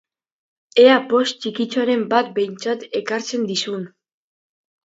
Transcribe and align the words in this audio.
Ea 0.83 0.95
poz 1.11 1.25
txikitxoren 1.43 2.07
bat 2.15 2.33
behintzat 2.39 2.89
ekartzen 3.03 3.47
dizun! 3.53 3.85